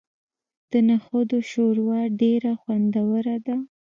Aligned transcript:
د 0.71 0.73
نخودو 0.87 1.37
شوروا 1.51 2.01
ډیره 2.21 2.51
خوندوره 2.61 3.37
ده. 3.45 3.57